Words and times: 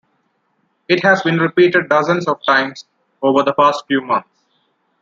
It 0.87 1.03
has 1.03 1.21
been 1.21 1.37
repeated 1.37 1.87
dozens 1.87 2.27
of 2.27 2.41
times 2.43 2.85
over 3.21 3.43
the 3.43 3.53
past 3.53 3.85
few 3.85 4.01
months. 4.01 4.29